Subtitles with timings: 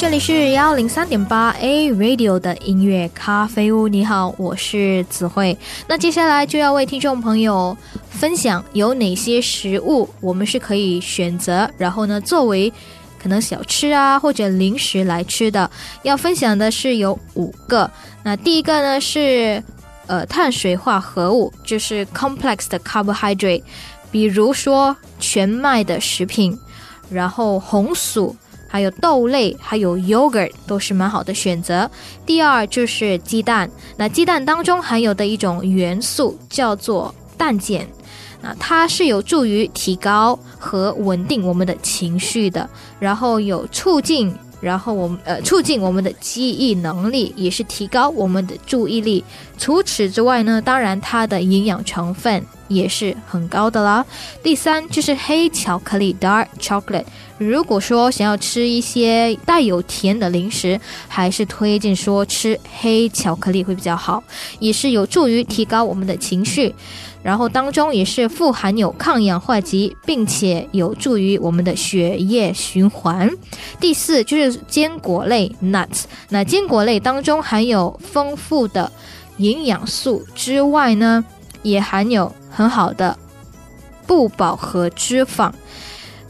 [0.00, 3.86] 这里是幺零三点八 A Radio 的音乐咖啡屋。
[3.86, 5.54] 你好，我是子慧。
[5.86, 7.76] 那接下来就要为听众朋友
[8.08, 12.72] 分享有哪些食物我们是可以选择，然后呢，作为
[13.22, 15.70] 可能小吃啊或者零食来吃的。
[16.02, 17.88] 要分享的是有五个。
[18.22, 19.62] 那第一个呢是
[20.06, 23.62] 呃碳水化合物，就是 complex 的 carbohydrate，
[24.10, 26.58] 比如说全麦的食品，
[27.10, 28.34] 然后红薯。
[28.70, 31.90] 还有豆类，还有 yogurt 都是蛮好的选择。
[32.24, 37.84] 第二就是鸡蛋，那鸡蛋当中含有的一种元素叫做氮碱，
[38.40, 42.70] 那它是有助于提高和稳定我们的情绪的，
[43.00, 44.32] 然后有促进。
[44.60, 49.24] 然后我们呃促进我们的记忆能力，也是提高我们的注意力。
[49.56, 54.06] 除此之外呢，当然它的营养成分也是很高的啦。
[54.42, 57.04] 第三就是黑巧克力 （dark chocolate）。
[57.36, 64.22] 如果说想要吃一些带有甜的零食，还是推荐说吃黑巧克力会比较好，
[64.58, 66.74] 也是有助于提高我们的情绪。
[67.22, 73.28] 然后当中也是富含有抗氧化剂，并且有助于我们的血液循环。
[73.78, 78.90] 第四就是坚果类 nuts，那坚果类当中含有丰富的
[79.38, 81.24] 营养素之外呢，
[81.62, 83.16] 也含有很好的
[84.06, 85.52] 不饱和脂肪，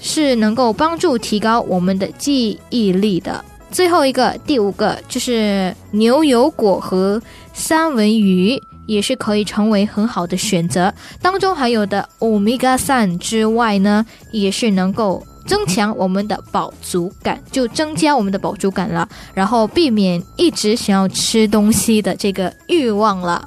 [0.00, 3.44] 是能够帮助提高我们的记忆力的。
[3.70, 8.62] 最后一个第五个就是牛油果和三文鱼。
[8.88, 10.90] 也是可以成为很好的选择。
[11.20, 23.46] 当中含有的欧米伽三之外呢，也是能够增强我们的饱足感，就增加我们的饱足感了，然后避免一直想要吃东西的这个欲望了。